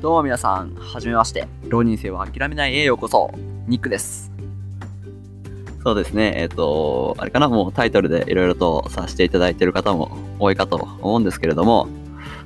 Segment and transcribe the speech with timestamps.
[0.00, 1.48] どうも皆さん、はじめまして。
[1.66, 3.32] 浪人生は諦めないへようこそ。
[3.66, 4.30] ニックです。
[5.82, 11.88] そうですね、えっ、と、あれかな、もうタイトルでいろいろとさせていただいている方も多いかと思うんですけれども、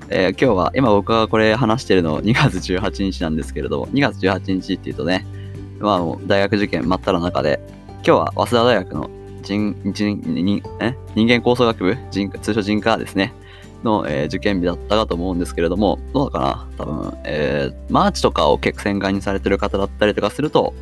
[0.08, 5.26] えー今日は、今僕がこれ話してるの2月18日なんですけれども、2月18日っていうとね、
[5.78, 7.60] まあもう大学受験真っ只中で、
[7.96, 9.10] 今日は早稲田大学の
[9.42, 10.96] 人、人、人、え？
[11.14, 11.98] 人間構想学部？
[12.10, 13.34] 人通称人科ですね。
[13.84, 20.74] の、えー受験日だったかと思うんですけれども、どうだかな多分、えーマーチとかを結構戦艦にされてる方だったりとかすると、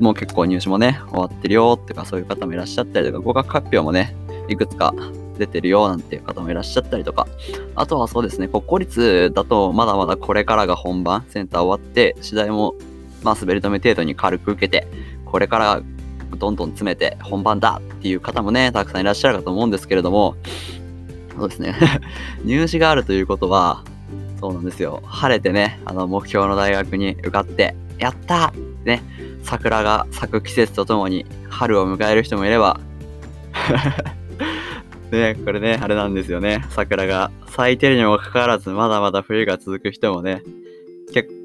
[0.00, 4.16] もう結構入試もね、終わってるよとかそういう方もいらっしゃったりとか、合格発表もね、
[4.48, 4.94] いくつか
[5.38, 7.26] 出てるよなんていう方もいらっしゃったりとか、
[7.74, 12.74] あとはそうですね、国公立だとまだまだこれからが本番、センター終わって、次第も、
[13.22, 14.86] まあ滑り止め程度に軽く受けて、
[15.24, 15.82] これから
[16.36, 20.36] どんどん詰めて本番だっていう方もね、たくさんいらっしゃるかと思うんですけれども、
[21.36, 21.74] そうですね。
[22.44, 23.82] 入試があるということは、
[24.40, 25.02] そうなんですよ。
[25.06, 28.52] 晴れてね、あの、目標の大学に受かって、やった
[28.84, 29.02] ね、
[29.42, 32.80] 桜が咲く季節とともに春を迎える人もいれば、
[35.10, 36.64] ね、これね、あれなんですよね。
[36.70, 40.42] 桜が咲いてるにもかかわらず、まだまだ冬が続く人もね、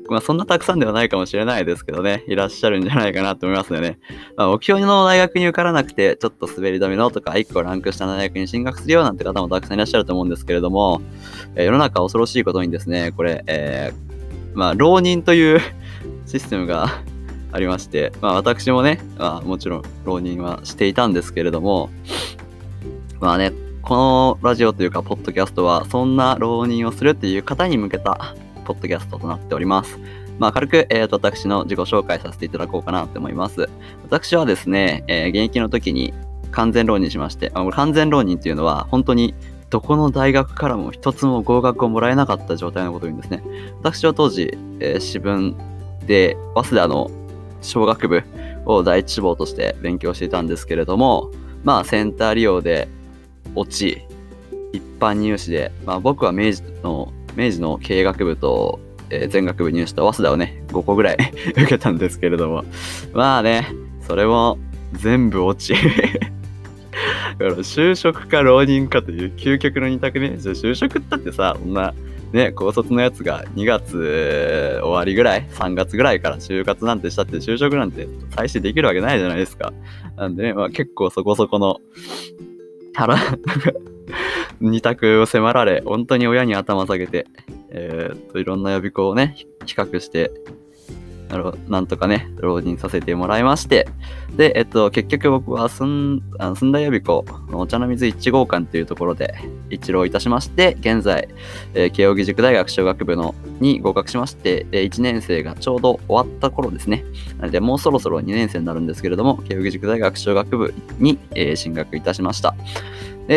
[0.09, 3.99] まあ、そんなたくさんではないかもしれないですけどね、いらっしゃるんじゃないかなと思いますよね。
[4.35, 11.01] まあ、目標の大学に受からなくて、ちょっと滑り止めのとか、1個ランク下の大学に進学するよなんて方もたくさんいらっしゃると思うんですけれども、
[11.55, 14.11] えー世の中恐ろしいことにですね、これ、えー
[14.53, 15.61] まあ、浪人という
[16.25, 16.87] システムが
[17.53, 21.89] ありまして、まあ、私もね、まあ、もちろん浪人はしていたんですけれども、
[23.19, 28.35] まあね、このラジオというか、ポッドキャストは、そんな浪人をするっていう方に向けた、
[28.73, 29.99] ポッドキャストとなっております。
[30.39, 33.69] まあ、軽く、えーと、私の自己紹介させていただこうかなと思います。
[34.03, 36.13] 私はですね、えー現役の時に
[36.51, 39.35] 完全浪人しまして、あ完全浪人っていうのは、本当に
[39.69, 43.43] どこの大学からも一つも合格をもらえなかった状態のことを言うんですね。
[43.81, 45.55] 私は当時、えー私文
[46.05, 47.11] で、早稲田の
[47.61, 48.23] 小学部
[48.65, 51.31] を第一志望として勉強していたんですけれども、
[51.63, 52.87] まあ、センター利用で
[53.55, 54.01] 落ち、
[54.73, 61.17] 一般入試で、まあ、僕は明治の、明治の経営学部と、えー全学部入試と早稲田をね、5個ぐらい
[61.51, 62.63] 受けたんですけれども、
[63.13, 63.67] まあね、
[64.07, 64.57] それも
[64.93, 65.73] 全部落ち。
[67.39, 70.35] だから就職か浪人かという究極の二択ね。
[70.37, 71.93] じゃあ就職ったってさ、そんな、
[72.33, 79.73] ね、高卒のやつが2月終わりぐらい ?3 月ぐらいから就活なんてしたって就職なんて最初できるわけないじゃないですか。
[80.17, 81.79] なんでね、まあ結構そこそこの
[82.93, 83.17] 腹、
[84.59, 87.27] 二択を迫られ、本当に親に頭下げて、
[87.69, 89.35] えーっと、いろんな予備校をね、
[89.65, 90.31] 比較して、
[91.31, 93.87] なるなんとかね、浪人させてもらいまして、
[94.35, 99.33] で、えっと、結局僕は寸あの寸大予備校お茶の水一号館というところで
[99.69, 101.29] 一浪いたしまして、現在、
[101.73, 107.05] えー慶應義塾大学小学部のに合格しまして、え1年生がちょうど終わった頃ですね。
[107.39, 112.55] なので、もうそろそろ2年生になるんですけれども、慶應義塾大学小学部に、えー進学いたしました。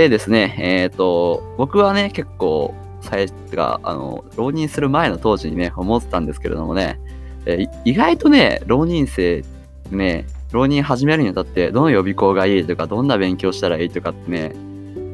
[0.00, 6.98] でですね、えっ、と、僕はね、結構、最初が、あの、浪人する前の当時にね、思ってたんですけれどもね、
[7.46, 9.44] え意外とね、浪人生
[9.90, 14.52] ね、浪人始めるにあたって、どの予備校がいいとか、どんな勉強したらいいとかってね、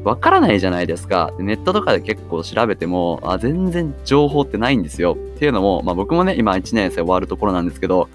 [0.03, 1.31] わからないじゃないですか。
[1.37, 5.15] ネットとかで結構調べても、あ、全然情報ってないんですよ。
[5.15, 8.09] っていうのも、まあ僕もね、今1年生終わるところなんですけど、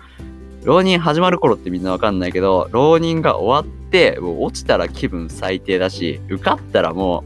[0.67, 7.23] 浪人始まる頃ってみんなわかんないけど、浪人が終わって、もう落ちたら気分最低だし、受かったらも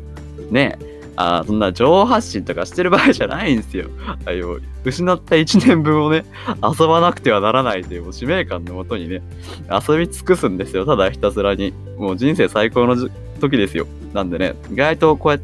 [0.51, 0.79] う、ね、
[1.17, 3.89] あそんな情報発信とかしてる場合じゃないんですよ。
[4.27, 6.27] あの失った1年分をね、
[6.63, 9.23] 遊ばなくてはならないというもう使命感のもとにね、
[9.71, 10.85] 遊び尽くすんですよ。
[10.85, 11.73] ただひたすらに。
[11.97, 13.09] もう人生最高の
[13.41, 13.87] 時ですよ。
[14.13, 15.41] なんでね、意外とこうやっ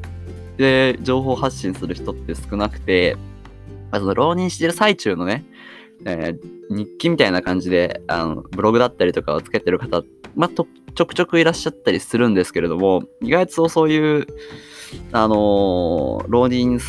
[0.59, 3.17] て情報発信する人って少なくて、
[3.91, 5.45] まあその浪人してる最中のね、
[6.05, 10.03] えー日記みたいな感じで、あの、ブログだったりとかをつけてる方、
[10.35, 10.67] まあ、と
[10.97, 14.27] ちょくちょくいらっしゃったりするんですけれども、意外とそういう、
[15.13, 16.81] あのー浪人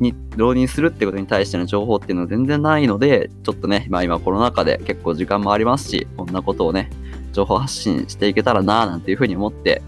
[0.00, 6.90] に、浪人するってことに対しての情報っていうのは全然ないので、ちょっとね、まあ今コロナ禍で結構時間もありますし、こんなことをね、
[7.32, 9.82] 情報発信していけたらなぁなんていうふうに思って、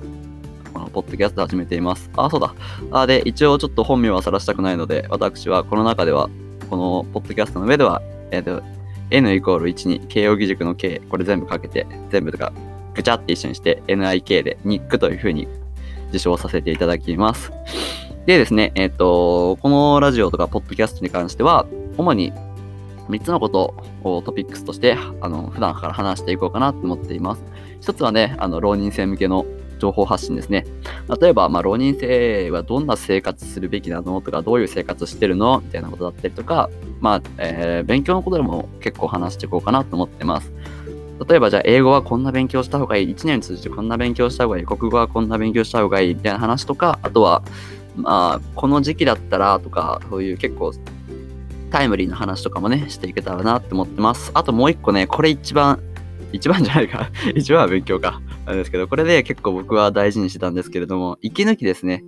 [0.72, 2.10] このポッドキャスト始めています。
[2.16, 2.54] あ、そうだ。
[2.90, 6.30] あ、で、一応ちょっと本名は晒したくないので、私はこの中では、
[6.68, 8.62] このポッドキャストの上では、えっ、と、
[9.10, 12.52] N イコール1に、慶応義塾の K、これ全部かけて、全部とか、
[12.94, 15.48] ぐちゃって一緒にして、NIK で、ニックというふうに
[16.06, 17.52] 自称させていただきます。
[18.26, 21.66] でですね、えっ、と、このラジオとかポッドキャストに関しては、
[21.96, 22.32] 主に
[23.08, 23.74] 3つのこと
[24.04, 27.42] をトピックスとして、あの、普段から話していこうかなと思っています。
[27.80, 29.44] 一つはね、あの、浪人生向けの
[29.80, 30.64] 情報発信ですね。
[31.20, 34.20] 例えば、まあ、浪人生はどんな生活するべきなの？
[34.20, 35.60] とか、どういう生活してるの？
[35.60, 40.52] みたいなことだったりとか、まあ、えー、勉強のことでも結構話していこうかなと思ってます。
[41.28, 43.10] 例えば、じゃあ、英語はこんな勉強した方がいい。
[43.10, 44.64] 1年通じてこんな勉強した方がいい。
[44.64, 46.14] 国語はこんな勉強した方がいい。
[46.14, 47.42] みたいな話とか、あとは、
[47.96, 50.72] まあ、この時期だったらとか、そういう結構
[51.70, 54.30] タイムリーな話とかもね、していけたらなって思ってます。
[54.34, 55.80] あともう一個ね、これ一番、
[56.32, 58.20] 一番じゃないか 一番は勉強か。
[58.50, 62.04] なんですけど、これで結構僕は大事にしてたんですけれども、息抜きですね。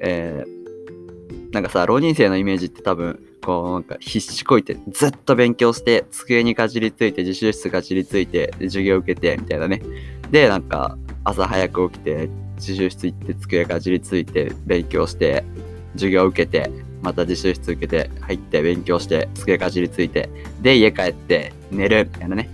[0.00, 9.82] えー、なんかさ、浪人生のイメージって多分、こう、なんか必死こいて、ずっと勉強して、机にかじりついて、自習室かじりついて、授業受けて、みたいなね。
[10.30, 15.44] で、なんか、朝早く起きて、自習室行って、机かじりついて、勉強して、
[15.92, 16.70] 授業受けて、
[17.02, 20.30] また自習室受けて、入って勉強して、机かじりついて、
[20.62, 22.48] で、家帰って寝る、みたいなね。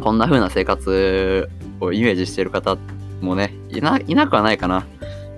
[0.00, 1.48] こんな風な生活
[1.84, 2.76] をイメージしてる方
[3.20, 4.86] もね、いな、いなくはないかな。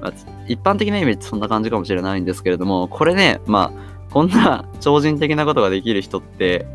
[0.01, 0.13] まあ、
[0.47, 6.67] 一般的なイメージそんな感じかもしれないんですけれども、これね、まあ、こんな 超人的なことができる人って、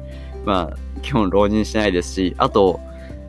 [0.45, 2.79] まあ、基本浪人しないですし、あと、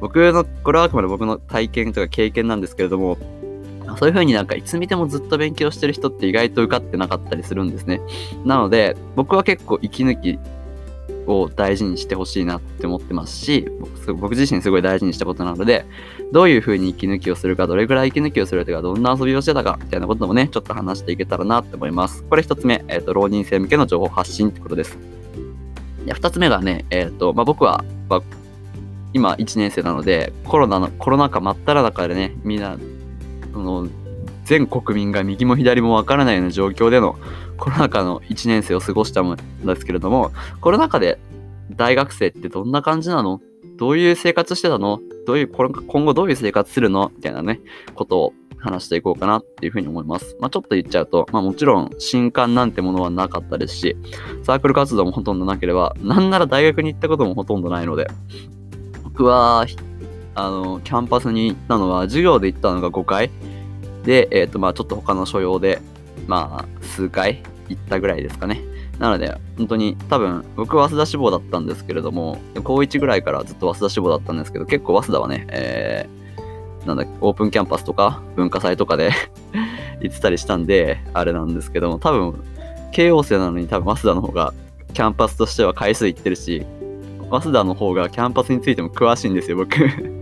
[0.00, 3.19] 僕の、これはあくまで僕の体験とか経験なんですけれども、
[3.99, 8.00] そういう風になんかいつ見てもずっと勉強してる人って意外と受かってなかったりするんですね。
[8.44, 10.39] なので、僕は結構息抜き
[11.27, 13.69] を大事にしてほしいなって思ってますし、
[14.19, 15.85] 僕自身すごい大事にしたことなので、
[16.33, 22.23] どういう風に息抜きをするか、どれぐらい息抜きをするとか、どんな遊びをしてたか、みたいなこともね、ちょっと話していけたらなって思います。
[22.25, 24.99] これ一つ目、えっ、ー、と、浪人生向けの情報発信ってことです。
[26.07, 28.23] で、二つ目がね、えっ、ー、と、まあ、僕は、まあ、
[29.13, 32.79] 今1年生なので、コロナの、コロナ禍真っ只中でね、みんな、
[33.53, 33.89] その、
[34.53, 37.17] 全国民が右も左もわからないような状況での
[37.57, 39.35] コロナ禍の1年生を過ごしたん
[39.65, 41.19] ですけれども、コロナ禍で
[41.71, 43.41] 大学生ってどんな感じなの？
[43.79, 45.01] どういう生活してたの？
[45.27, 47.11] どういう、今後どういう生活するの？
[47.17, 47.61] みたいなね、
[47.95, 50.37] ことを話していこうかなっていうふうに思います。
[50.39, 53.97] まあちょっと言っちゃうと、まあもちろん新刊なんてものはなかったですし、
[54.43, 58.07] サークル活動もほとんどなければ、なんなら大学に行ったこともほとんどないので、
[59.03, 59.65] 僕は、
[60.35, 63.31] あの、キャンパスに行ったのは、授業で行ったのが5回、
[64.05, 65.81] で、えっ、ー、と、まあちょっと他の所用で、
[66.27, 68.61] まあ数回行ったぐらいですかね。
[68.99, 79.11] なので、本当に多分、僕は早稲田志望だったんですけれども、高1ぐらいからずっと早稲田志望だったんですけど、結構早稲田はね、えー、なんだオープンキャンパスとか文化祭とかで
[80.01, 82.43] 行ってたりしたんで、あれなんですけども、多分、
[82.93, 84.55] 慶応生なのに多分早稲田の方が
[84.93, 86.65] キャンパスとしては回数行ってるし、
[87.31, 90.22] 早稲田の方がキャンパスについても詳しいんですよ、僕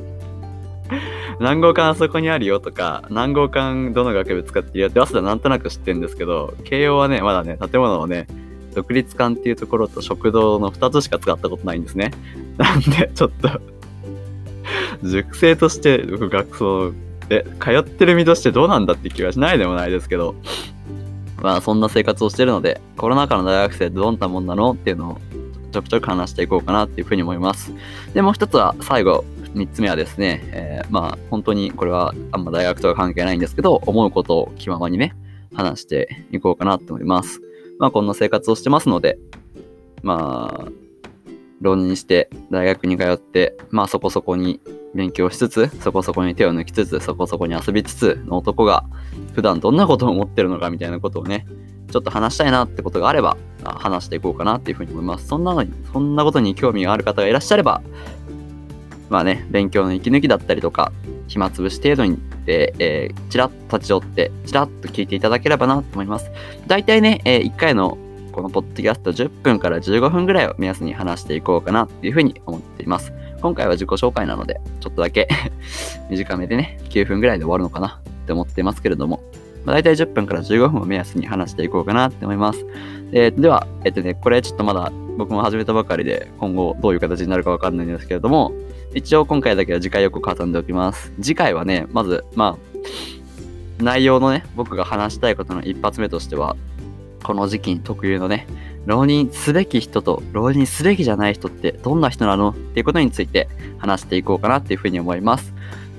[1.41, 8.27] 何号館あそこにあるよとか、何号館どの学部使ってるよって、早稲田なんとなく知ってるんですけど、慶応はね、まだね、建物をね、
[8.75, 12.13] 独立館っていうところと食堂の2つしか使ったことないんですね。
[12.57, 13.49] なんで、ちょっと
[15.03, 16.93] 塾生として、僕学校
[17.29, 20.35] で、通ってる身としてどうなんだって気がしないでもないですけど、
[21.41, 25.19] まあそんな生活をしてるので、コロナ禍の大学生どんなもんなのっていうのを
[25.73, 27.73] ちょくちょく話していこうかなっていうふうに思います。
[28.15, 29.25] で、もう一つは最後、
[29.55, 35.15] 三つ目はですね、えー、まあ本当にこれはあんま大学とか関係ないんですけど、思うことを気ままにね、
[35.55, 37.41] 話していこうかなと思います。
[37.79, 39.19] まあこんな生活をしてますので、
[40.03, 40.71] まあ、
[41.61, 44.61] 浪人して大学に通って、まあそこそこに
[44.95, 48.85] 勉強しつつ、そこそこに手を抜きつつ、そこそこに遊びつつの男が
[49.35, 51.47] 普段どんなことを思ってるのかみたいなことをね、
[51.91, 55.27] ちょっと話したいなってことがあれば、話していこうかなっていうふうに思います。
[55.27, 57.83] そんなのに、そんなことに興味がある方がいらっしゃれば、
[59.11, 60.93] まあね、勉強の息抜きだったりとか、
[61.27, 66.31] 暇つぶし程度にで、えー、ちらっと立ち寄って、ちらっと聞いていただければなと思います。
[66.67, 67.99] 大体ね、えー、1回の
[68.33, 73.13] このポッドキャスト10分から15分ぐらいを目安に話していこうかなっていうふうに思っています。
[73.43, 75.29] 今回は自己紹介なので、ちょっとだけ
[76.09, 79.21] 短めでね、9分ぐらいで終わるのかなって思ってますけれども、
[79.65, 82.65] まあ、大体10分から15分を目安に話していこうかなって思います。
[83.13, 88.53] えー、では、えっとね、これちょっとまだ僕も始めたばかりで、今後どういう形になるかわかんないんですけれども、
[88.95, 91.13] 一応今回だけは次回予告挟んでおきます。
[91.21, 96.57] 次回はね、まず、まあ、内容のね、僕が話したいことの一発目としては、
[97.23, 98.47] この時期に特有のね、
[98.87, 102.53] 浪人すべき人と浪人すべきじゃない人ってどんな人なの？
[102.53, 103.47] っていうことについて
[103.77, 105.53] 話していこうかなっていうふうに思います。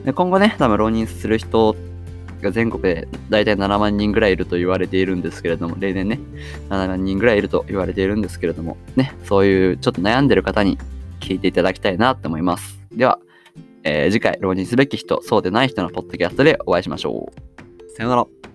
[0.03, 1.90] で今後ね、多分浪人する人って
[2.41, 6.19] が全国で大体7万人ぐらいいると言われているんですけれども、例年ね、
[6.69, 10.77] 7万人ぐらいいると言われているんですけれども、ね、そういうちょっと悩んでる方に
[11.19, 12.79] 聞いていただきたいなと思います。
[12.91, 13.19] では、
[13.83, 17.91] えー、次回、浪人すべき人、そうでない人のポッドキャストでお会いしましょう。
[17.95, 18.50] さよなら。